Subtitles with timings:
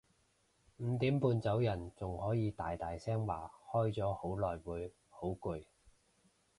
[0.77, 5.63] 五點半走人仲可以大大聲話開咗好耐會好攰